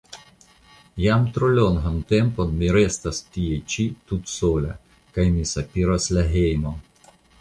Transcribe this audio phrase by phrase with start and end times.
[1.01, 4.73] Jam tro longan tempon mi restas tie ĉi tutsola,
[5.19, 6.81] kaj mi sopiras la hejmon.